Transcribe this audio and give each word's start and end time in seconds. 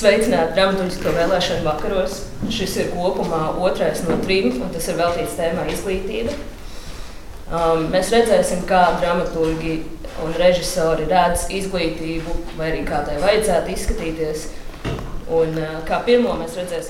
Sveicināti 0.00 0.54
dramaturgisko 0.56 1.10
vēlēšanu 1.12 1.64
vakaros. 1.66 2.22
Šis 2.48 2.76
ir 2.80 2.86
kopumā 2.94 3.50
otrais 3.60 4.00
no 4.06 4.14
trim, 4.22 4.54
un 4.64 4.70
tas 4.72 4.86
ir 4.88 4.96
veltīts 4.96 5.34
tēmai 5.36 5.66
izglītība. 5.74 6.32
Um, 7.50 7.90
mēs 7.92 8.08
redzēsim, 8.14 8.62
kā 8.70 8.94
dramaturgi 9.02 9.74
un 10.24 10.32
režisori 10.40 11.04
redz 11.10 11.50
izglītību, 11.52 12.36
vai 12.56 12.70
arī 12.70 12.80
kā 12.88 13.02
tai 13.04 13.18
vajadzētu 13.20 13.74
izskatīties. 13.74 14.46
Un, 15.30 15.54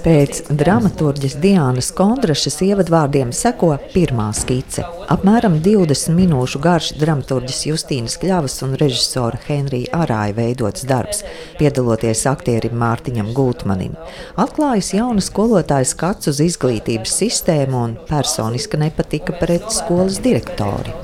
Pēc 0.00 0.38
dramaturģes 0.48 1.34
Diānas 1.43 1.90
Kondrašas 1.93 2.54
ievadvārdiem 2.64 3.34
seko 3.36 3.75
pirmā 3.93 4.30
skice. 4.32 4.86
Apmēram 5.12 5.59
20 5.61 6.16
minūšu 6.16 6.62
garš 6.64 6.89
dramaturģis 7.03 7.61
Justīnas 7.68 8.16
Kļavas 8.22 8.57
un 8.64 8.79
režisora 8.80 9.36
Henrija 9.45 10.00
Arāja 10.07 10.39
veidots 10.40 10.89
darbs, 10.89 11.21
piedaloties 11.61 12.25
aktierim 12.32 12.80
Mārtiņam 12.80 13.29
Gultmanim. 13.36 13.98
Atklājas 14.41 14.94
jauna 14.96 15.21
skolotāja 15.21 15.93
skats 15.93 16.32
uz 16.32 16.41
izglītības 16.41 17.21
sistēmu 17.21 17.85
un 17.85 17.96
personiska 18.08 18.80
nepatika 18.80 19.36
pret 19.36 19.68
skolas 19.77 20.16
direktori. 20.25 20.96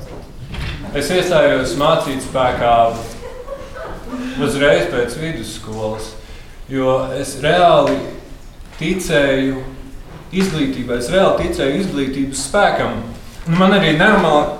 Es 0.97 1.13
iestājos 1.13 1.77
mācīt 1.77 2.25
spēkā 2.31 2.77
uzreiz 4.41 4.89
pēc 4.89 5.21
vidusskolas. 5.21 6.16
Jo 6.67 6.97
es 7.15 7.37
reāli 7.39 7.95
ticēju 8.75 9.61
izglītībai, 10.35 10.97
es 10.99 11.07
reāli 11.13 11.45
ticēju 11.45 11.77
izglītības 11.79 12.41
spēkam. 12.49 12.97
Un 13.47 13.55
man 13.55 13.77
arī 13.77 13.93
nenormāli 13.95 14.57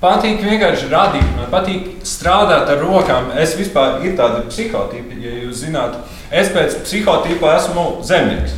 patīk 0.00 0.40
vienkārši 0.40 0.88
radīt, 0.88 1.26
man 1.36 1.50
patīk 1.52 2.06
strādāt 2.08 2.72
ar 2.72 2.80
rokām. 2.80 3.28
Es 3.36 3.52
vispār 3.58 4.00
ir 4.08 4.16
tāda 4.16 4.46
psihotipa, 4.48 5.20
ja 5.20 5.34
jūs 5.42 5.60
zināt, 5.66 6.00
es 6.32 6.48
pēc 6.56 6.80
psihotipa 6.86 7.52
esmu 7.58 7.86
zemnieks. 8.06 8.56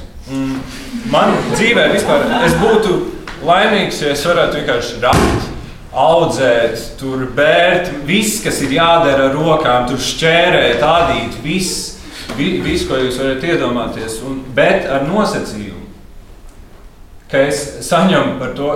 Man 1.10 1.34
dzīvē 1.56 1.90
vispār 1.96 2.30
es 2.44 2.54
būtu 2.62 2.96
laimīgs, 3.48 4.04
ja 4.04 4.14
es 4.14 4.22
varētu 4.28 4.60
vienkārši 4.62 5.02
radīt 5.02 5.54
audzēt, 5.98 6.90
tur 7.00 7.26
bērt, 7.34 7.90
viss, 8.06 8.38
kas 8.44 8.62
ir 8.62 8.78
jādara 8.78 9.32
ar 9.32 9.34
rokām, 9.34 9.88
tur 9.90 9.98
šķērēt, 9.98 10.84
adīt, 10.84 11.40
viss 11.42 11.97
vi, 12.38 12.52
visu, 12.64 12.88
ko 12.88 13.00
jūs 13.02 13.18
varat 13.20 13.44
iedomāties, 13.44 14.20
un, 14.26 14.40
bet 14.56 14.86
ar 14.86 15.06
nosacījumu, 15.08 15.86
ka 17.28 17.42
es 17.50 17.64
saņemu 17.88 18.38
par 18.40 18.54
to 18.56 18.70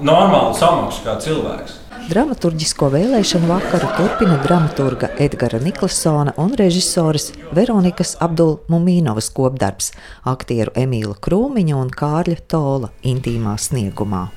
normālu 0.00 0.54
samaksu 0.56 1.04
kā 1.04 1.16
cilvēks. 1.20 1.82
Dramaturgisko 2.06 2.86
vēlēšanu 2.92 3.48
vakaru 3.50 3.88
turpina 3.96 4.36
dramaturga 4.44 5.08
Edgara 5.18 5.58
Niklasona 5.58 6.36
un 6.38 6.52
režisoras 6.54 7.32
Veronikas 7.56 8.14
Abdulmumīnovas 8.22 9.32
kopdarbs- 9.34 9.90
aktieru 10.34 10.70
Emīla 10.78 11.16
Krūmiņa 11.18 11.80
un 11.80 11.90
Kārļa 11.90 12.36
Tola 12.46 12.92
intīmā 13.02 13.56
sniegumā. 13.58 14.28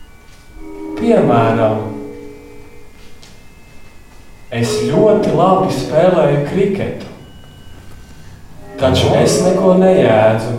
Piemēram, 0.98 1.84
es 4.50 4.74
ļoti 4.90 5.36
labi 5.38 5.70
spēlēju 5.70 6.42
kriketu. 6.50 7.09
Taču 8.80 9.10
es 9.20 9.42
neko 9.44 9.74
nejēdzu 9.76 10.54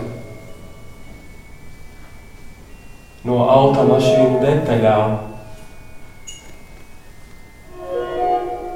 no 3.25 3.39
automašīnu 3.49 4.37
detaļām. 4.43 5.17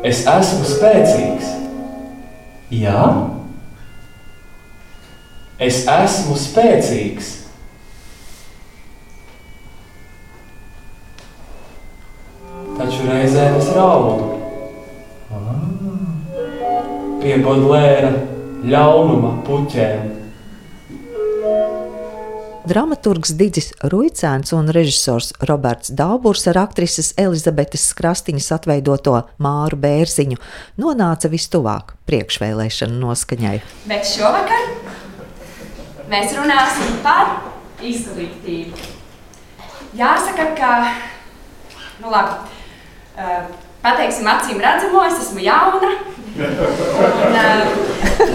Es 0.05 0.23
esmu 0.29 0.65
spēcīgs. 0.69 1.53
Jā, 2.73 3.05
es 5.61 5.83
esmu 5.93 6.37
spēcīgs. 6.41 7.31
Taču 12.75 13.09
reizēm 13.09 13.59
es 13.61 13.73
raudu. 13.77 14.31
Pie 17.21 17.37
Bodlēra 17.41 18.34
ļaunuma 18.65 19.31
puķēm. 19.45 20.13
Dramaturgs 22.65 23.35
Digis 23.37 23.67
Ruicēns 23.85 24.49
un 24.57 24.71
režisors 24.73 25.29
Roberts 25.45 25.91
Dauburs 25.93 26.47
ar 26.49 26.57
aktrises 26.63 27.11
Elizabetes 27.21 27.83
Krastiņas 27.93 28.47
atveidoto 28.55 29.19
Māru 29.37 29.77
Bērziņu 29.83 30.39
nonāca 30.81 31.29
vistuvāk 31.29 31.93
priekšvēlēšanu 32.09 32.97
noskaņai. 33.03 33.59
Bet 33.85 34.09
šovakar 34.09 34.65
mēs 36.09 36.33
runāsim 36.39 36.97
par 37.05 37.35
izglītību. 37.85 38.81
Jāsaka, 39.95 40.49
ka, 40.57 40.71
nu 42.01 42.09
labi, 42.09 42.57
uh, 43.13 43.64
pateiksim 43.85 44.27
acīm 44.33 44.59
redzamo, 44.63 45.05
es 45.05 45.21
esmu 45.27 45.45
jauna, 45.45 45.93
Un, 46.35 47.31
uh, 47.31 47.69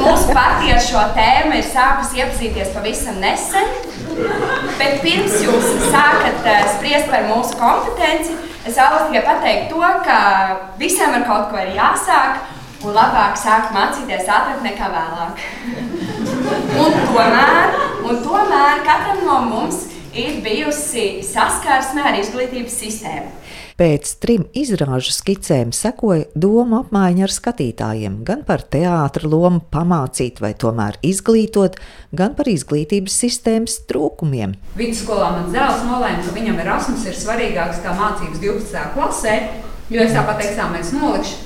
mūsu 0.01 0.33
partija 0.33 0.79
ar 0.79 0.81
šo 0.81 1.01
tēmu 1.13 1.59
ir 1.59 1.67
sākusi 1.69 2.23
iepazīties 2.23 2.71
pavisam 2.73 3.19
nesen. 3.21 3.75
Bet 4.79 5.03
pirms 5.05 5.35
jūs 5.45 5.67
sākat 5.91 6.41
uh, 6.49 6.63
spriest 6.79 7.11
par 7.13 7.27
mūsu 7.29 7.59
kompetenci, 7.61 8.39
es 8.65 8.79
vēlos 8.81 9.11
tikai 9.11 9.23
pateikt 9.27 9.69
to, 9.75 9.85
ka 10.07 10.17
visiem 10.81 11.13
ar 11.19 11.27
kaut 11.29 11.53
ko 11.53 11.61
ir 11.61 11.75
jāsāk, 11.77 12.41
un 12.81 12.97
labāk 12.97 13.37
sākt 13.37 13.77
mācīties 13.77 14.33
ātrāk 14.33 14.65
nekā 14.65 14.89
vēlāk. 14.97 15.45
Un 16.81 16.99
tomēr, 17.05 17.79
un 18.09 18.25
tomēr 18.25 18.81
katram 18.89 19.27
no 19.29 19.43
mums 19.51 19.85
ir 20.17 20.41
bijusi 20.45 21.21
saskarsme 21.21 22.09
ar 22.09 22.17
izglītības 22.17 22.81
sistēmu. 22.81 23.29
Pēc 23.81 24.11
trim 24.21 24.43
izrāžu 24.53 25.09
skicēm 25.17 25.71
sekoja 25.73 26.27
doma 26.37 26.83
apmaiņa 26.83 27.23
ar 27.25 27.33
skatītājiem 27.33 28.19
gan 28.29 28.43
par 28.45 28.61
teātra 28.75 29.25
lomu 29.25 29.63
pamācīt 29.73 30.43
vai 30.45 30.51
tomēr 30.53 30.99
izglītot, 31.01 31.79
gan 32.13 32.35
par 32.37 32.51
izglītības 32.53 33.17
sistēmas 33.23 33.79
trūkumiem. 33.89 34.53
Vidusskolā 34.77 35.31
man 35.33 35.49
dēls 35.55 35.87
nolēma, 35.89 36.21
ka 36.27 36.35
viņam 36.37 36.61
Erasmus 36.67 37.07
ir 37.09 37.17
svarīgāks 37.23 37.81
kā 37.81 37.97
mācības 37.97 38.45
12. 38.45 38.85
klasē, 38.99 39.39
jo 39.89 40.05
es 40.05 40.13
tāpat 40.13 40.45
eksāmenus 40.45 40.93
nolikšu. 40.99 41.41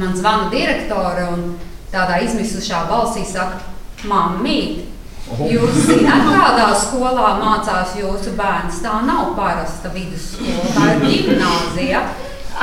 Man 0.00 0.16
zvana 0.16 0.48
direktore 0.48 1.28
un 1.34 1.46
tādā 1.92 2.22
izmisušā 2.24 2.86
balsī 2.88 3.28
saka, 3.28 3.60
mammīt, 4.08 4.93
Jūs 5.34 5.78
zināt, 5.88 6.28
kādā 6.30 6.68
skolā 6.78 7.32
mācās 7.40 7.96
jūsu 7.98 8.34
bērns. 8.38 8.82
Tā 8.84 9.00
nav 9.06 9.32
parasta 9.38 9.90
vidusskola, 9.94 10.70
tā 10.76 10.92
ir 10.94 11.04
gimnāzija. 11.08 12.04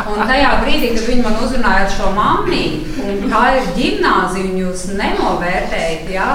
Un 0.07 0.21
tajā 0.23 0.51
brīdī, 0.61 0.93
kad 0.95 1.07
viņi 1.09 1.23
man 1.25 1.39
uzrunāja 1.43 1.85
ar 1.85 1.89
šo 1.91 2.11
mammu, 2.15 2.59
un 3.03 3.25
kā 3.31 3.41
ir 3.57 3.71
gimnāzija, 3.75 4.45
un 4.47 4.61
jūs 4.61 4.85
nenovērtējat, 4.95 6.05
ja, 6.13 6.29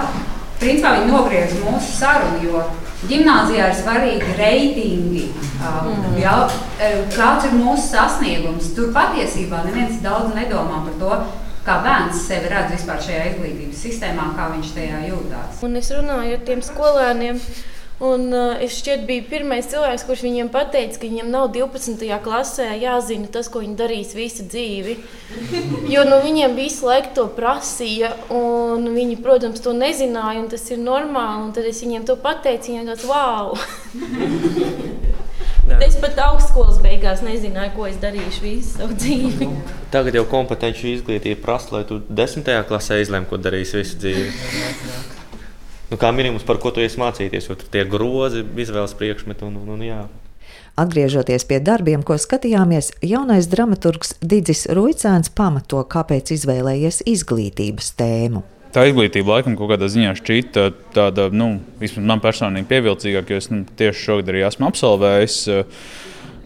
principā 0.61 0.99
viņi 0.99 1.09
nogriez 1.09 1.57
mūsu 1.63 1.95
sarunu, 1.97 2.43
jo 2.45 2.67
gimnāzijā 3.09 3.71
ir 3.71 3.81
svarīgi 3.81 4.37
reitingi. 4.37 5.25
Mm. 5.57 6.21
Ja, 6.21 6.37
kāds 7.15 7.49
ir 7.49 7.57
mūsu 7.57 7.89
sasniegums? 7.95 8.75
Tur 8.77 8.93
patiesībā 8.95 9.65
neviens 9.65 10.03
daudz 10.05 10.37
nedomā 10.37 10.85
par 10.85 11.01
to 11.01 11.19
kā 11.66 11.81
bērns 11.84 12.27
sevi 12.28 12.50
redz 12.53 12.75
vispār 12.77 13.00
šajā 13.03 13.31
izglītības 13.32 13.87
sistēmā, 13.87 14.32
kā 14.37 14.50
viņš 14.54 14.75
tajā 14.77 15.06
jūtas. 15.09 15.65
Un 15.66 15.81
es 15.81 15.91
runāju 15.94 16.37
ar 16.38 16.44
tiem 16.47 16.62
skolēniem. 16.65 17.41
Un, 17.97 18.27
uh, 18.28 18.59
es 18.60 18.75
šķiet, 18.77 19.06
biju 19.09 19.22
pirmais 19.31 19.71
cilvēks, 19.72 20.03
kurš 20.05 20.26
viņiem 20.26 20.50
teica, 20.53 20.99
ka 21.00 21.06
viņiem 21.06 21.31
nav 21.32 21.47
12. 21.55 22.10
klasē 22.21 22.66
jāzina 22.76 23.31
tas, 23.32 23.49
ko 23.49 23.62
viņi 23.65 23.72
darīs 23.78 24.12
visu 24.12 24.44
dzīvi. 24.44 24.99
Jo 25.88 26.05
nu, 26.05 26.21
viņiem 26.21 26.59
visu 26.59 26.91
laiku 26.91 27.15
to 27.16 27.25
prasīja, 27.32 28.12
un 28.28 28.84
viņi, 28.93 29.16
protams, 29.25 29.65
to 29.65 29.72
nezināja, 29.72 30.44
un 30.44 30.53
tas 30.53 30.69
ir 30.69 30.84
normāli. 30.84 31.55
Tad 31.56 31.73
es 31.73 31.81
viņiem 31.81 32.05
to 32.05 32.20
pateicu, 32.20 32.75
viņiem 32.75 32.93
tāds 32.93 33.08
wow! 33.08 33.56
Bet 35.67 35.83
es 35.83 35.97
pat 35.99 36.19
augstskolas 36.23 36.79
beigās 36.83 37.25
nezināju, 37.27 37.73
ko 37.75 37.87
es 37.91 37.97
darīšu 38.03 38.45
visu 38.45 38.77
savu 38.77 38.95
dzīvi. 38.95 39.49
Tagad 39.95 40.15
jau 40.15 40.23
kompetenci 40.31 40.93
izglītība 40.95 41.43
prasa, 41.43 41.75
lai 41.75 41.83
tu 41.89 41.99
desmitajā 42.07 42.63
klasē 42.69 43.01
izlemtu, 43.03 43.33
ko 43.33 43.41
darīsi 43.43 43.81
visu 43.81 43.99
dzīvi. 44.05 44.31
Nu, 45.91 45.99
kā 45.99 46.13
minimums, 46.15 46.47
par 46.47 46.63
ko 46.63 46.71
tu 46.75 46.83
iesi 46.83 47.01
mācīties, 47.03 47.51
jo 47.51 47.59
tur 47.59 47.71
tie 47.75 47.85
grozi, 47.87 48.47
izvēles 48.47 48.95
priekšmeti 48.99 49.47
un, 49.47 49.59
un, 49.63 49.75
un 49.77 49.85
jā. 49.87 50.01
Atgriežoties 50.79 51.47
pie 51.49 51.59
darbiem, 51.65 52.03
ko 52.07 52.19
skatījāmies, 52.21 52.93
jaunais 53.07 53.49
dramaturgs 53.51 54.17
Digis 54.23 54.67
Ruicēns 54.71 55.33
pamato, 55.35 55.83
kāpēc 55.91 56.35
izvēlējies 56.37 57.03
izglītības 57.17 57.95
tēmu 57.99 58.47
tā 58.75 58.87
izglītība 58.89 59.37
laikam 59.37 59.57
kaut 59.59 59.73
kādā 59.75 59.89
ziņā 59.93 60.17
šķita 60.19 60.67
tāda, 60.97 61.29
nu, 61.35 61.57
vismaz 61.81 62.11
man 62.11 62.23
personīgi 62.25 62.69
pievilcīgāka, 62.71 63.33
jo 63.33 63.43
es 63.43 63.51
nu, 63.53 63.63
tieši 63.79 64.05
šogad 64.09 64.33
arī 64.33 64.45
esmu 64.49 64.71
absolvējis. 64.71 65.39
Uh, 65.53 65.89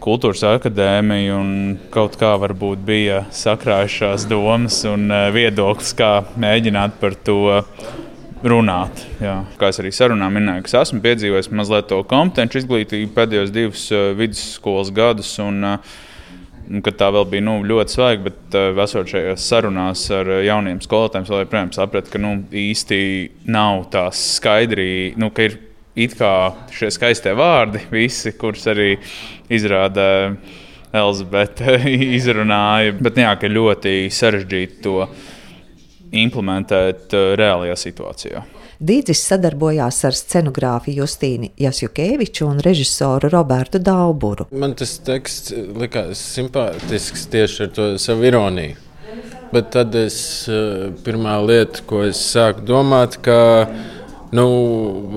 kultūras 0.00 0.40
akadēmija 0.48 1.34
un 1.36 1.50
kaut 1.92 2.14
kā 2.20 2.32
varbūt 2.40 2.80
bija 2.86 3.24
sakrājušās 3.36 4.24
domas 4.30 4.78
un 4.88 5.10
uh, 5.12 5.28
viedoklis, 5.34 5.92
kā 5.96 6.12
mēģināt 6.40 6.96
par 7.02 7.16
to 7.26 7.56
runāt. 8.40 9.02
Jā. 9.20 9.42
Kā 9.60 9.68
es 9.68 9.80
arī 9.82 9.92
sarunā 9.92 10.30
minēju, 10.32 10.64
ka 10.64 10.80
esmu 10.80 11.02
piedzīvojis 11.04 11.50
mazliet 11.52 11.90
to 11.90 12.00
kompetenci 12.08 12.62
izglītību 12.62 13.12
pēdējos 13.16 13.52
divus 13.54 13.88
uh, 13.92 14.10
vidusskolas 14.16 14.92
gadus. 14.96 15.34
Un, 15.44 15.60
uh, 15.74 15.98
kad 16.84 16.98
tā 17.00 17.08
vēl 17.14 17.26
bija 17.32 17.44
nu, 17.46 17.56
ļoti 17.66 17.96
svaiga, 17.96 18.28
bet 18.28 18.56
uh, 18.58 18.78
esot 18.84 19.10
šajās 19.10 19.48
sarunās 19.50 20.04
ar 20.14 20.30
jauniem 20.46 20.78
skolotājiem, 20.84 21.26
es 21.26 21.32
joprojām 21.34 21.72
sapratu, 21.74 22.14
ka 22.14 22.22
nu, 22.22 22.36
īsti 22.54 23.00
nav 23.50 23.88
tās 23.90 24.20
skaidrības, 24.36 25.18
nu, 25.20 25.32
ka 25.34 25.48
ir 25.48 25.58
it 25.98 26.14
kā 26.18 26.32
šie 26.74 26.90
skaistie 26.94 27.34
vārdi, 27.36 27.82
visi, 27.92 28.32
kurus 28.38 28.68
arī 28.70 28.94
izrāda 29.50 30.06
Elizabete, 30.94 31.76
izrunāja. 32.18 32.94
Bet 33.02 33.18
jā, 33.20 33.34
ka 33.38 33.50
ļoti 33.50 33.94
sarežģīti 34.14 34.80
to 34.86 35.04
implementēt 36.12 37.14
uh, 37.14 37.32
reālajā 37.38 37.76
situācijā. 37.78 38.42
Dīdzis 38.80 39.20
sadarbojās 39.28 39.98
ar 40.08 40.16
scenogrāfu 40.16 40.94
Justīnu 40.96 41.50
Jasjukeviču 41.60 42.46
un 42.48 42.62
režisoru 42.64 43.28
Robertu 43.28 43.78
Dauburu. 43.84 44.46
Man 44.56 44.72
tas 44.78 44.96
teksts 45.04 45.52
likās 45.76 46.22
simpātisks 46.38 47.26
tieši 47.32 47.66
ar 47.66 47.74
to 47.76 47.90
savu 48.00 48.24
ironiju. 48.30 48.78
Bet 49.50 49.72
tad 49.74 49.94
es 49.98 50.16
uh, 50.48 50.88
pirmā 51.04 51.36
lieta, 51.44 51.82
ko 51.86 52.04
es 52.06 52.20
sāku 52.32 52.62
domāt, 52.64 53.18
ka 53.24 53.40
nu, 54.32 54.46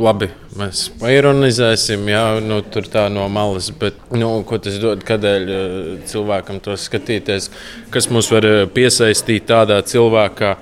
labi, 0.01 0.27
mēs 0.57 0.87
paironizēsim, 1.01 2.07
jā, 2.09 2.23
nu, 2.43 2.59
tur 2.73 2.87
tā 2.89 3.05
no 3.13 3.27
malas, 3.31 3.69
bet 3.79 3.97
nu, 4.11 4.31
ko 4.47 4.57
tas 4.61 4.79
dod, 4.81 5.05
kādēļ 5.05 5.49
cilvēkam 6.09 6.59
to 6.65 6.75
skatīties, 6.79 7.49
kas 7.93 8.09
mūs 8.13 8.31
var 8.33 8.47
piesaistīt 8.73 9.47
tādā 9.53 9.79
cilvēkā. 9.85 10.55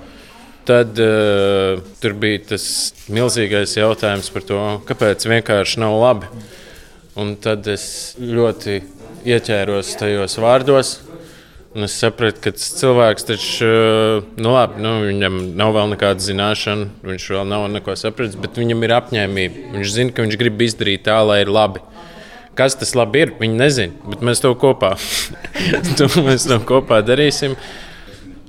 Tad 0.68 0.98
uh, 1.02 1.80
tur 1.98 2.12
bija 2.22 2.38
tas 2.52 2.64
milzīgais 3.10 3.74
jautājums 3.74 4.28
par 4.30 4.44
to, 4.46 4.60
kāpēc 4.86 5.26
vienkārši 5.26 5.82
nav 5.82 5.96
labi. 5.98 6.28
Un 7.18 7.34
tad 7.42 7.66
es 7.68 8.14
ļoti 8.16 8.78
ieķēros 9.28 9.96
tajos 10.00 10.38
vārdos. 10.40 10.92
Es 11.72 11.94
sapratu, 11.96 12.36
ka 12.44 12.50
tas 12.52 12.66
cilvēks 12.76 13.24
taču, 13.24 13.68
nu, 14.36 14.50
labi, 14.52 14.82
nu, 14.84 14.90
viņam 15.06 15.38
nav 15.56 15.70
vēl 15.72 15.94
nekāda 15.94 16.20
zināšana, 16.20 16.90
viņš 17.00 17.28
vēl 17.32 17.46
nav 17.48 17.64
neko 17.72 17.94
sapratis, 17.96 18.36
bet 18.36 18.60
viņam 18.60 18.84
ir 18.84 18.92
apņēmība. 18.98 19.62
Viņš 19.78 19.94
zina, 19.94 20.12
ka 20.12 20.26
viņš 20.26 20.36
grib 20.40 20.60
izdarīt 20.66 21.06
tā, 21.08 21.16
lai 21.24 21.38
ir 21.46 21.52
labi. 21.52 21.80
Kas 22.58 22.76
tas 22.76 22.92
labi 22.92 23.24
ir? 23.24 23.32
Viņi 23.40 23.56
nezina, 23.56 24.10
bet 24.12 24.20
mēs 24.20 24.44
to 24.44 24.52
kopā, 24.60 24.92
to 25.98 26.10
mēs 26.26 26.44
to 26.50 26.60
kopā 26.68 27.00
darīsim. 27.08 27.56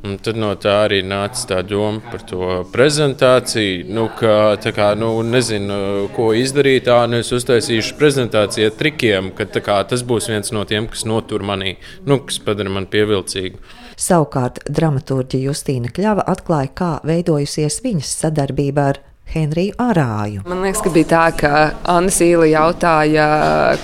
Un 0.03 0.17
tad 0.19 0.35
no 0.35 0.49
tā 0.59 0.71
arī 0.83 0.97
nāca 1.07 1.45
tā 1.47 1.57
doma 1.63 2.01
par 2.11 2.25
to 2.27 2.47
prezentāciju. 2.73 3.85
Nu, 3.95 4.09
ka, 4.19 4.57
kā, 4.75 4.89
nu, 4.99 5.13
nezinu, 5.23 6.09
ko 6.15 6.33
izdarīt. 6.35 6.89
Tā, 6.89 6.97
nu, 7.07 7.21
es 7.23 7.31
uztaisīšu 7.31 7.95
prezentāciju 8.01 8.67
ar 8.67 8.75
trikiem, 8.81 9.31
ka 9.37 9.47
kā, 9.63 9.77
tas 9.87 10.03
būs 10.03 10.27
viens 10.33 10.51
no 10.51 10.65
tiem, 10.67 10.89
kas 10.91 11.05
notur 11.07 11.47
manī, 11.47 11.77
nu, 12.03 12.19
kas 12.27 12.41
padara 12.43 12.73
mani 12.75 12.91
pievilcīgu. 12.91 13.63
Savukārt 13.95 14.59
dramaturģija 14.67 15.47
Justīna 15.47 15.93
Kļava 15.95 16.27
atklāja, 16.35 16.73
kā 16.75 16.91
veidojusies 17.07 17.79
viņas 17.85 18.15
sadarbība 18.25 18.89
ar 18.91 19.03
Henriju 19.33 19.73
Arāju. 19.81 20.43
Man 20.45 20.61
liekas, 20.61 20.83
ka 20.85 20.91
bija 20.93 21.07
tā, 21.09 21.21
ka 21.37 21.51
Anna 21.89 22.11
Sīla 22.13 22.45
jautāja, 22.51 23.25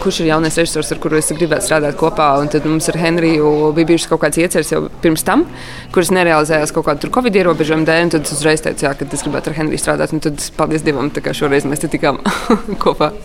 kurš 0.02 0.20
ir 0.22 0.30
jaunais 0.30 0.60
režisors, 0.60 0.92
ar 0.94 1.02
kuru 1.02 1.18
es 1.18 1.32
gribētu 1.34 1.66
strādāt 1.66 1.98
kopā. 1.98 2.30
Un 2.42 2.52
tad 2.54 2.68
mums 2.70 2.92
ar 2.92 3.00
Henriju 3.02 3.72
bija 3.78 3.90
bijušas 3.90 4.12
kaut 4.12 4.22
kādas 4.26 4.44
ieceres 4.44 4.70
jau 4.76 4.84
pirms 5.02 5.26
tam, 5.26 5.48
kuras 5.96 6.14
nerealizējās 6.14 6.76
kaut 6.76 6.86
kādu 6.92 7.10
Covid 7.16 7.42
ierobežojumu 7.42 7.90
dēļ. 7.90 8.14
Tad 8.14 8.30
es 8.30 8.38
uzreiz 8.38 8.62
teicu, 8.66 8.86
jā, 8.86 8.94
ka 8.94 9.10
es 9.10 9.26
gribētu 9.26 9.50
ar 9.50 9.62
Henriju 9.64 9.82
strādāt. 9.82 10.14
Un 10.14 10.22
tad, 10.28 10.50
paldies 10.60 10.86
Dievam, 10.86 11.10
ka 11.10 11.34
šoreiz 11.34 11.66
mēs 11.66 11.82
tikām 11.88 12.22
kopā. 12.84 13.16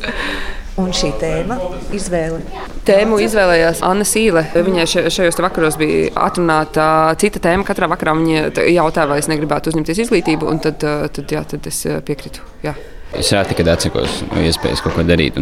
Un 0.80 0.88
šī 0.90 1.12
tēma 1.20 1.54
izvēle? 1.94 2.40
Tēmu 2.86 3.20
izvēlējās 3.22 3.78
Anna 3.86 4.02
Sīle. 4.08 4.42
Viņai 4.66 4.86
šajos 5.14 5.36
vakaros 5.38 5.76
bija 5.78 6.08
atrunāta 6.18 6.86
cita 7.20 7.38
tēma. 7.44 7.62
Katrā 7.68 7.86
vakarā 7.92 8.16
viņa 8.18 8.48
jautāja, 8.72 9.06
vai 9.12 9.20
es 9.22 9.28
negribētu 9.30 9.70
uzņemties 9.70 10.00
izglītību, 10.02 10.48
un 10.50 10.58
tad, 10.64 10.82
tad, 10.82 11.30
jā, 11.30 11.44
tad 11.52 11.68
es 11.70 11.78
piekritu. 12.08 12.42
Jā. 12.64 12.74
Es 13.14 13.30
reti, 13.30 13.54
kad 13.54 13.70
atsakos 13.70 14.24
no 14.32 14.42
iespējas 14.42 14.82
kaut 14.82 14.96
ko 14.96 15.04
darīt. 15.06 15.38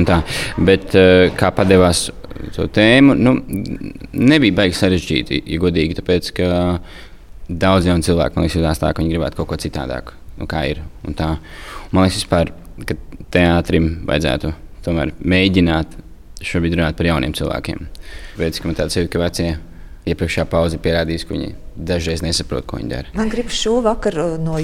Bet 0.60 0.92
kā 1.40 1.50
padevās 1.56 2.10
to 2.52 2.66
tēmu, 2.68 3.16
nu, 3.16 3.32
nebija 4.12 4.58
baigi 4.58 4.76
sarežģīti, 4.76 5.42
ja 5.48 5.60
godīgi. 5.62 5.96
Tāpēc, 6.02 6.28
ka 6.36 6.50
daudz 7.48 7.88
jaunu 7.88 8.04
cilvēku 8.04 8.36
man 8.36 8.44
liekas, 8.44 8.58
jūtas 8.60 8.82
tā, 8.84 8.92
ka 8.92 9.00
viņi 9.00 9.16
gribētu 9.16 9.40
kaut 9.40 9.48
ko 9.54 9.58
citādāku, 9.64 10.18
nu, 10.42 10.50
kā 10.50 10.66
ir. 10.74 10.82
Un 11.08 11.16
tā, 11.16 11.38
man 11.88 12.04
liekas, 12.04 12.20
vispār, 12.20 12.52
ka 12.84 12.98
teātrim 13.32 13.94
vajadzētu 14.10 14.52
tomēr 14.84 15.12
mēģināt 15.18 15.98
šobrīd 16.42 16.78
runāt 16.78 16.96
par 16.98 17.08
jauniem 17.08 17.34
cilvēkiem. 17.38 17.84
Pēc 18.38 18.60
tam 18.60 18.72
man 18.72 18.78
tāds 18.80 18.98
ir, 18.98 19.08
ka 19.10 19.22
vecie 19.22 19.52
iepriekšējā 20.10 20.46
pauze 20.50 20.78
pierādījis, 20.82 21.24
ka 21.26 21.36
viņi 21.36 21.50
dažreiz 21.88 22.24
nesaprot, 22.24 22.66
ko 22.66 22.80
viņi 22.80 22.90
dara. 22.90 23.12
Man 23.14 23.30
gribas 23.30 23.58
šo 23.58 23.76
vakaru 23.84 24.26
no 24.42 24.58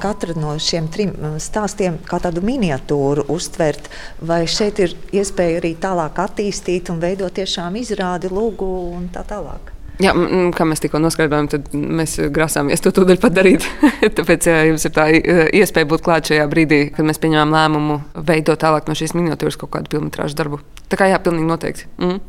katra 0.00 0.36
no 0.38 0.54
šiem 0.62 0.88
trim 0.92 1.12
stāstiem 1.42 2.00
kā 2.08 2.20
tādu 2.24 2.42
miniatūru 2.46 3.26
uztvert, 3.34 3.90
vai 4.20 4.44
šeit 4.48 4.80
ir 4.84 4.96
iespēja 5.12 5.60
arī 5.60 5.74
tālāk 5.80 6.22
attīstīt 6.24 6.92
un 6.92 7.02
veidot 7.04 7.36
tiešām 7.36 7.76
izrādi, 7.80 8.32
lūgu 8.32 8.70
un 8.96 9.10
tā 9.12 9.26
tālāk. 9.28 9.74
Jā, 9.98 10.12
kā 10.54 10.64
mēs 10.68 10.82
tikko 10.82 11.00
noskaidrojām, 11.02 11.48
tad 11.50 11.72
mēs 11.74 12.18
grasāmies 12.34 12.82
to 12.84 12.92
tūdaļ 12.94 13.18
padarīt. 13.18 13.64
Tāpēc 14.18 14.46
jā, 14.46 14.60
jums 14.68 14.86
ir 14.86 14.94
tā 14.94 15.08
iespēja 15.10 15.88
būt 15.90 16.04
klāt 16.06 16.30
šajā 16.30 16.44
brīdī, 16.50 16.80
kad 16.94 17.08
mēs 17.08 17.18
pieņēmām 17.22 17.54
lēmumu 17.56 17.98
veidot 18.28 18.60
tālāk 18.62 18.86
no 18.86 18.94
šīs 18.98 19.16
miniatūras 19.18 19.58
kaut 19.58 19.72
kādu 19.74 19.96
filmu 19.96 20.12
darbu. 20.14 20.60
Tā 20.86 21.00
kā 21.00 21.10
jā, 21.10 21.18
pilnīgi 21.22 21.50
noteikti. 21.50 21.88
Mm. 21.98 22.20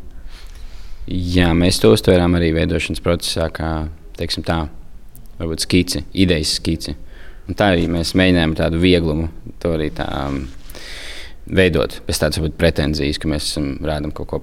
Jā, 1.09 1.53
mēs 1.57 1.77
to 1.81 1.93
uztvērām 1.93 2.37
arī 2.37 2.51
veidošanas 2.57 3.05
procesā, 3.05 3.51
kā 3.53 3.71
tā, 4.17 4.59
varbūt 5.37 5.65
skici, 5.65 6.03
idejas 6.13 6.57
skici. 6.57 6.97
Un 7.49 7.57
tā 7.57 7.71
arī 7.73 7.85
mēs 7.89 8.15
mēģinājām 8.17 8.57
tādu 8.57 8.81
vieglumu, 8.81 9.29
to 9.61 9.77
arī 9.77 9.89
tā. 9.93 10.09
Um, 10.25 10.47
veidot 11.49 11.99
bez 12.07 12.21
tādas 12.21 12.41
pretenzijas, 12.59 13.19
ka 13.21 13.29
mēs 13.31 13.51
rādām 13.85 14.13
kaut 14.15 14.29
ko 14.31 14.41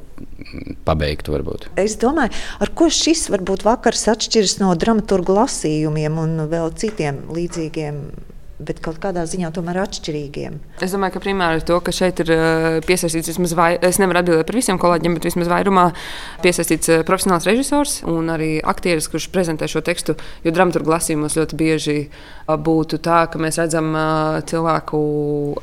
pabeigtu. 0.87 1.35
Varbūt. 1.37 1.69
Es 1.81 1.97
domāju, 2.01 2.35
ar 2.63 2.73
ko 2.79 2.89
šis 2.93 3.27
varbūt 3.33 3.67
vakars 3.67 4.07
atšķiras 4.13 4.59
no 4.63 4.73
dramaturgu 4.79 5.37
lasījumiem 5.37 6.23
un 6.23 6.47
vēl 6.51 6.73
citiem 6.79 7.25
līdzīgiem 7.35 8.01
bet 8.59 8.81
kaut 8.85 8.97
kādā 9.03 9.27
ziņā 9.29 9.51
tomēr 9.55 9.83
atšķirīgiem. 9.83 10.57
Es 10.85 10.95
domāju, 10.95 11.17
ka 11.17 11.23
primāri 11.27 11.61
ir 11.61 11.67
to, 11.69 11.77
ka 11.85 11.93
šeit 11.95 12.23
ir 12.25 12.33
uh, 12.33 12.67
piesaistīts 12.87 13.31
vismaz 13.35 13.53
vai, 13.59 13.69
es 13.85 14.01
nevaru 14.01 14.23
atbildēt 14.23 14.49
par 14.49 14.59
visiem 14.59 14.81
kolēģiem, 14.81 15.19
bet 15.19 15.29
vismaz 15.29 15.51
vairumā 15.53 15.87
piesaistīts 16.45 16.93
uh, 16.93 17.05
profesionāls 17.09 17.49
režisors 17.49 17.99
un 18.09 18.33
arī 18.33 18.57
aktieris, 18.65 19.11
kurš 19.13 19.29
prezentē 19.35 19.69
šo 19.71 19.85
tekstu. 19.85 20.17
Jo 20.47 20.55
dramaturgu 20.57 20.95
lasījumos 20.95 21.37
ļoti 21.37 21.61
bieži 21.61 21.99
uh, 22.07 22.57
būtu 22.57 23.01
tā, 23.05 23.27
ka 23.31 23.41
mēs 23.43 23.61
redzam 23.61 23.93
cilvēku 24.49 24.99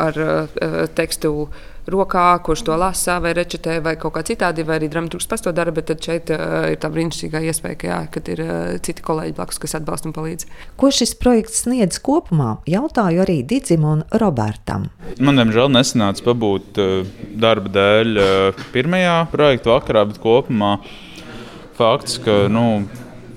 ar 0.02 0.18
tekstu 0.96 1.34
rokā, 1.90 2.26
kurš 2.44 2.64
to 2.68 2.78
lasa, 2.80 3.20
vai 3.24 3.34
rečetē, 3.38 3.80
vai 3.84 3.96
kaut 4.00 4.16
kā 4.16 4.24
citādi, 4.26 4.66
vai 4.68 4.78
arī 4.80 4.90
dramaturgs 4.92 5.28
pats 5.30 5.44
to 5.46 5.54
dara. 5.56 5.74
Bet 5.76 5.92
šeit 6.04 6.32
uh, 6.34 6.70
ir 6.72 6.80
tā 6.82 6.90
brīnišķīgā 6.94 7.44
iespēja, 7.50 7.80
ka, 7.80 7.90
jā, 7.90 8.00
kad 8.14 8.32
ir 8.34 8.44
uh, 8.46 8.56
citi 8.84 9.06
kolēģi 9.06 9.36
blakus, 9.38 9.60
kas 9.62 9.78
atbalsta 9.80 10.10
un 10.10 10.16
palīdz. 10.16 10.48
Ko 10.80 10.92
šis 10.94 11.16
projekts 11.20 11.64
sniedz 11.66 12.00
kopumā? 12.04 12.58
Jautāju 12.70 13.24
arī 13.26 13.42
Digim 13.48 13.88
un 13.88 14.04
Robertam. 14.22 14.90
Man, 15.20 15.40
diemžēl, 15.42 15.72
nesanāca 15.74 16.28
pabūt 16.30 16.82
uh, 16.82 17.16
darba 17.40 17.74
dēļ 17.74 18.14
uh, 18.18 18.66
pirmajā 18.76 19.18
projekta 19.34 19.76
vakarā, 19.76 20.08
bet 20.12 20.22
kopumā 20.24 20.78
fakts, 21.80 22.20
ka. 22.24 22.46
Nu, 22.54 22.84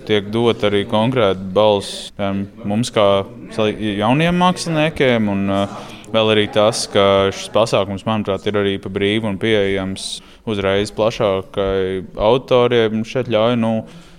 tiek 0.07 0.29
dot 0.31 0.62
arī 0.67 0.85
konkrēti 0.87 1.49
balss 1.50 2.12
mums, 2.17 2.93
kā 2.95 3.26
jauniem 3.57 4.38
māksliniekiem. 4.38 5.31
Un, 5.33 5.47
uh, 5.50 5.96
Vēl 6.15 6.33
arī 6.37 6.47
tas, 6.53 6.85
ka 6.91 7.33
šis 7.35 7.51
pasākums, 7.55 8.07
manuprāt, 8.07 8.47
ir 8.47 8.59
arī 8.61 8.77
pa 8.83 8.91
brīvu 8.93 9.27
un 9.33 9.39
pieejams 9.43 10.21
uzreiz 10.47 10.93
plašākai 10.95 12.05
autoriem. 12.29 13.03
Šeit 13.09 13.31
ļauj 13.33 13.57
nu, 13.59 13.73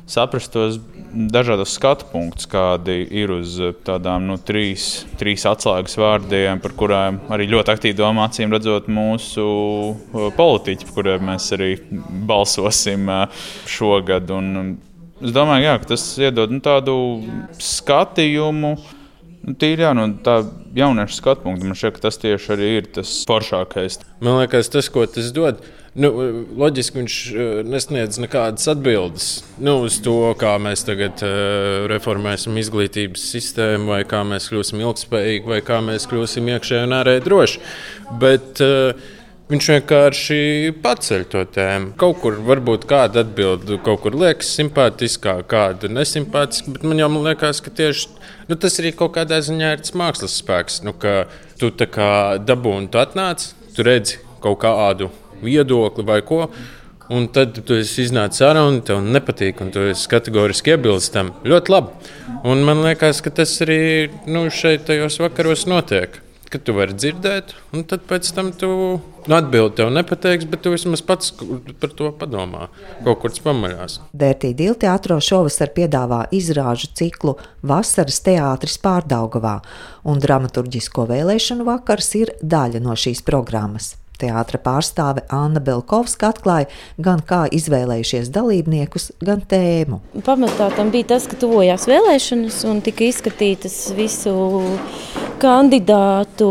saprast 0.08 0.52
tos 0.52 0.80
dažādos 1.32 1.74
skatu 1.78 2.08
punktus, 2.12 2.48
kādi 2.52 3.00
ir 3.22 3.32
uz 3.38 3.56
tādām 3.88 4.28
nu, 4.28 4.38
trīs, 4.40 5.06
trīs 5.20 5.46
atslēgas 5.48 5.98
vārdiem, 6.00 6.62
par 6.64 6.76
kuriem 6.80 7.22
arī 7.34 7.48
ļoti 7.52 7.74
aktīvi 7.74 7.98
domā, 8.00 8.28
acīm 8.28 8.52
redzot, 8.56 8.92
mūsu 8.92 9.48
uh, 9.48 10.28
politiķi, 10.36 10.90
par 10.90 11.00
kuriem 11.00 11.28
mēs 11.32 11.48
arī 11.56 11.72
balsosim 12.28 13.08
uh, 13.12 13.48
šogad. 13.70 14.32
Un, 14.36 14.76
es 15.24 15.36
domāju, 15.36 15.70
jā, 15.70 15.80
ka 15.80 15.94
tas 15.96 16.08
iedod 16.20 16.56
nu, 16.56 16.62
tādu 16.64 17.00
skatījumu 17.64 18.76
tīri 19.56 19.86
jā, 19.86 19.94
no 19.96 20.10
tā 20.24 20.42
jauniešu 20.76 21.22
skatu 21.22 21.46
punkta 21.46 21.68
man 21.68 21.78
šķiet, 21.78 21.96
ka 21.96 22.08
tas 22.08 22.20
tieši 22.20 22.54
arī 22.58 22.70
ir 22.82 22.88
tas 22.98 23.12
foršākais. 23.30 24.02
Man 24.24 24.42
liekas, 24.42 24.72
tas, 24.74 24.90
ko 24.92 25.06
tas 25.08 25.30
dod, 25.36 25.62
nu, 25.96 26.12
loģiski 26.60 27.00
viņš 27.00 27.18
uh, 27.32 27.46
nesniedz 27.68 28.20
nekādas 28.22 28.68
atbildes 28.74 29.30
nu, 29.64 29.78
uz 29.88 30.02
to, 30.04 30.18
kā 30.40 30.58
mēs 30.62 30.84
tagad 30.88 31.24
uh, 31.26 31.88
reformēsim 31.92 32.60
izglītības 32.60 33.28
sistēmu, 33.32 33.94
vai 33.94 34.02
kā 34.10 34.24
mēs 34.28 34.50
kļūsim 34.52 34.84
ilgspējīgi, 34.84 35.48
vai 35.48 35.62
kā 35.66 35.80
mēs 35.86 36.10
kļūsim 36.12 36.52
iekšēji 36.58 36.90
un 36.90 36.98
ārēji 37.00 37.26
droši. 37.30 37.64
Bet, 38.20 38.64
uh, 38.66 39.16
Viņš 39.48 39.68
vienkārši 39.72 40.38
paceļ 40.84 41.22
to 41.32 41.42
tēmu. 41.56 41.94
Kaut 42.00 42.18
kur 42.20 42.36
varbūt 42.50 42.84
kāda 42.90 43.22
atbilde, 43.24 43.78
kaut 43.86 44.02
kur 44.04 44.18
liekas 44.20 44.50
simpātiskā, 44.58 45.38
kāda 45.48 45.88
nesimpātiska, 45.88 46.74
bet 46.76 46.84
man 46.84 47.00
jau 47.00 47.08
liekas, 47.16 47.62
ka 47.64 47.72
tieši 47.72 48.10
nu, 48.50 48.58
tas 48.60 48.76
arī 48.84 48.92
kaut 49.00 49.14
kādā 49.16 49.40
ziņā 49.48 49.70
ir 49.78 49.86
tas 49.86 49.96
mākslas 49.96 50.36
spēks. 50.42 50.82
Nu, 50.84 50.92
tu 51.62 51.72
tā 51.80 51.88
kā 51.88 52.10
dabūni, 52.44 52.92
tu 52.92 53.00
atnāc, 53.00 53.48
tu 53.72 53.88
redzi 53.88 54.20
kaut 54.44 54.60
kādu 54.66 55.14
viedokli 55.40 56.04
vai 56.12 56.20
ko. 56.28 56.50
Un 57.08 57.32
tad 57.32 57.56
tu 57.64 57.80
iznāc 57.80 58.36
ārā 58.44 58.68
un 58.68 58.82
tev 58.84 59.00
nepatīk, 59.00 59.64
un 59.64 59.72
tu 59.72 59.88
esi 59.94 60.12
kategoriski 60.12 60.76
iebilst 60.76 61.16
tam. 61.16 61.32
Ļoti 61.48 61.72
labi. 61.72 62.14
Un 62.44 62.68
man 62.68 62.84
liekas, 62.84 63.24
ka 63.24 63.32
tas 63.32 63.56
arī 63.64 64.10
nu, 64.28 64.50
šeit, 64.52 64.90
tajos 64.92 65.22
vakaros, 65.24 65.70
notiek 65.72 66.20
ka 66.52 66.60
tu 66.62 66.76
vari 66.78 66.96
dzirdēt, 66.96 67.54
un 67.76 67.84
tad 67.88 68.06
pēc 68.10 68.30
tam 68.36 68.52
tu 68.56 68.70
nu, 69.28 69.36
atbildi 69.36 69.78
tev 69.80 69.92
nepateiks, 69.96 70.48
bet 70.50 70.64
tu 70.64 70.72
vismaz 70.74 71.04
pats 71.06 71.34
par 71.82 71.94
to 71.98 72.10
padomā. 72.20 72.70
Kaut 73.06 73.22
kur 73.22 73.34
tas 73.34 73.44
pamaļās. 73.46 74.00
Dērtī 74.18 74.54
Dilteātro 74.58 75.20
šovasar 75.24 75.74
piedāvā 75.76 76.24
izrāžu 76.36 76.92
ciklu 76.98 77.38
Vasaras 77.68 78.20
teātris 78.26 78.80
pārdaugavā, 78.84 79.60
un 80.08 80.24
dramaturģisko 80.24 81.08
vēlēšanu 81.12 81.68
vakars 81.68 82.12
ir 82.20 82.36
daļa 82.42 82.84
no 82.84 82.98
šīs 82.98 83.24
programmas. 83.28 83.96
Teātra 84.18 84.58
pārstāve 84.62 85.22
Anna 85.34 85.62
Belkovska 85.62 86.32
atklāja 86.32 86.70
gan 86.98 87.22
kā 87.22 87.44
izvēlējušies 87.54 88.32
dalībniekus, 88.34 89.12
gan 89.22 89.44
tēmu. 89.46 90.02
Pamatā 90.26 90.72
tam 90.74 90.90
bija 90.94 91.12
tas, 91.14 91.28
ka 91.30 91.38
tuvojās 91.38 91.86
vēlēšanas 91.90 92.64
un 92.72 92.82
tika 92.86 93.06
izskatītas 93.12 93.78
visu 93.98 94.34
kandidātu 95.42 96.50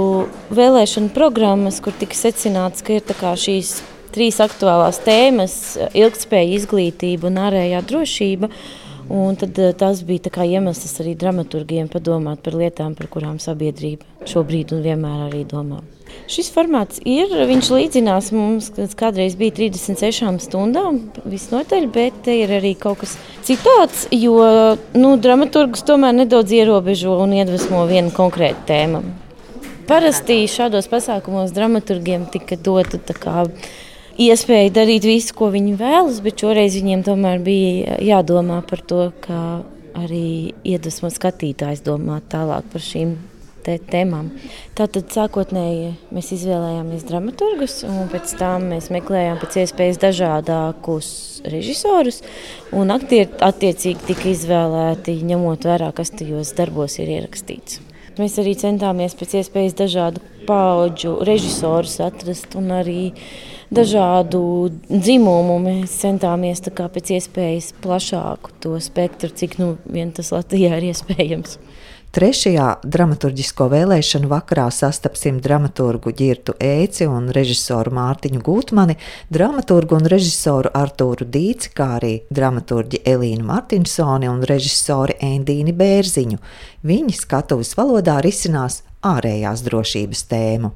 vēlēšanu 0.55 1.13
programmas, 1.15 1.81
kur 1.83 1.95
tika 1.99 2.17
secināts, 2.17 2.85
ka 2.87 2.97
ir 2.97 3.05
šīs 3.39 3.81
trīs 4.15 4.39
aktuālās 4.43 5.01
tēmas- 5.05 5.77
ilgspēja, 6.03 6.57
izglītība 6.61 7.31
un 7.31 7.41
ārējā 7.49 7.83
drošība. 7.91 8.51
Un 9.09 9.37
tad, 9.37 9.59
eh, 9.59 9.73
tas 9.73 10.03
bija 10.03 10.19
iemesls 10.43 11.01
arī 11.01 11.17
dramaturgiem 11.17 11.89
padomāt 11.89 12.43
par 12.43 12.55
lietām, 12.55 12.97
par 12.97 13.07
kurām 13.07 13.39
sabiedrība 13.39 14.03
šobrīd 14.25 14.73
un 14.73 14.83
vienmēr 14.83 15.31
arī 15.31 15.45
domā. 15.47 15.83
Šis 16.27 16.49
formāts 16.51 16.99
ir, 17.07 17.31
viņš 17.47 17.69
līdzinās 17.71 18.33
mums, 18.35 18.73
kas 18.75 18.97
kādreiz 18.99 19.37
bija 19.39 19.55
36 19.61 20.43
stundām, 20.43 20.99
visnotaļ, 21.23 21.87
bet 21.95 22.17
te 22.27 22.35
ir 22.41 22.51
arī 22.57 22.73
kaut 22.79 23.05
kas 23.05 23.15
citāds, 23.47 24.09
jo 24.11 24.41
nu, 24.97 25.13
dramaturgus 25.23 25.87
tomēr 25.87 26.17
nedaudz 26.19 26.57
ierobežo 26.57 27.15
un 27.23 27.37
iedvesmo 27.39 27.85
vienu 27.87 28.11
konkrētu 28.17 28.67
tēmu. 28.73 29.05
Parasti 29.87 30.41
šādos 30.51 30.91
pasākumos 30.91 31.55
dramaturgiem 31.55 32.27
tika 32.33 32.59
dota 32.59 32.99
kā, 33.15 33.47
iespēja 34.19 34.75
darīt 34.81 35.07
visu, 35.07 35.31
ko 35.39 35.53
viņi 35.55 35.77
vēlas, 35.79 36.19
bet 36.25 36.43
šoreiz 36.43 36.75
viņiem 36.75 37.07
tomēr 37.07 37.39
bija 37.45 38.01
jādomā 38.03 38.59
par 38.67 38.83
to, 38.83 39.13
kā 39.23 39.63
arī 39.97 40.53
iedvesmo 40.67 41.13
skatītājs 41.13 41.87
domāt 41.87 42.27
tālāk 42.35 42.67
par 42.73 42.83
šīm 42.83 43.15
tēmām. 43.91 44.31
Tātad 44.79 45.11
sākotnēji 45.13 45.91
mēs 46.15 46.31
izvēlējāmies 46.37 47.07
dramaturgus, 47.09 47.81
un 47.89 48.07
pēc 48.13 48.37
tam 48.41 48.71
mēs 48.73 48.89
meklējām 48.95 49.41
pēc 49.43 49.59
iespējas 49.65 50.01
dažādākus 50.05 51.11
režisorus, 51.51 52.23
un 52.77 52.95
aktieri 52.95 53.29
attiecīgi 53.45 54.07
tika 54.13 54.31
izvēlēti, 54.33 55.19
ņemot 55.33 55.69
vērā, 55.69 55.93
kas 55.97 56.15
tajos 56.15 56.55
darbos 56.59 56.99
ir 57.03 57.13
ierakstīts. 57.19 57.83
Mēs 58.17 58.39
arī 58.41 58.55
centāmies 58.57 59.13
pēc 59.13 59.35
iespējas 59.43 59.75
dažādu 59.77 60.23
pauģu 60.49 61.19
režisorus 61.29 61.99
atrast 62.01 62.55
un 62.57 62.71
arī 62.79 63.11
dažādu 63.69 64.41
dzimumu. 64.89 65.59
Mēs 65.61 65.99
centāmies 66.01 66.63
pēc 66.65 67.13
iespējas 67.19 67.75
plašāku 67.85 68.55
to 68.65 68.79
spektru, 68.81 69.29
cik 69.29 69.59
nu 69.61 69.75
vien 69.85 70.15
tas 70.17 70.33
Latvijā 70.33 70.79
ir 70.79 70.89
iespējams. 70.95 71.59
Trešajā 72.17 72.67
dramaturgisko 72.81 73.67
vēlēšanu 73.69 74.31
vakarā 74.31 74.71
sastapsim 74.73 75.37
dramaturgu 75.45 76.15
Girtu 76.17 76.55
Ēci 76.57 77.05
un 77.13 77.27
režisoru 77.37 77.93
Mārtiņu 77.93 78.41
Gutmani, 78.47 78.97
dramaturgu 79.29 79.99
un 79.99 80.09
režisoru 80.09 80.73
Artūru 80.81 81.27
Dīci, 81.29 81.75
kā 81.77 81.91
arī 81.99 82.15
dramaturģi 82.33 83.03
Elīnu 83.13 83.45
Martinsoni 83.45 84.31
un 84.33 84.41
režisori 84.49 85.19
Endīni 85.29 85.77
Bērziņu. 85.77 86.41
Viņi 86.89 87.19
skatuves 87.21 87.77
valodā 87.77 88.17
risinās 88.25 88.81
ārējās 89.05 89.67
drošības 89.69 90.25
tēmu. 90.33 90.73